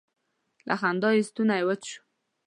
[0.67, 1.99] له خندا یې ستونی وچ شو.